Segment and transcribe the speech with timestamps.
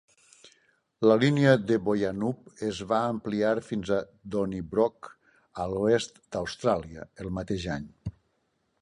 [1.09, 4.01] La línia de Boyanup es va ampliar fins a
[4.37, 5.13] Donnybrook,
[5.67, 7.91] a l'oest d'Austràlia, el mateix any.